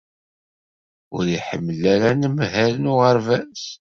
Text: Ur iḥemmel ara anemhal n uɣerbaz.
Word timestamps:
Ur 1.15 1.23
iḥemmel 1.37 1.81
ara 1.93 2.07
anemhal 2.13 2.73
n 2.77 2.89
uɣerbaz. 2.91 3.61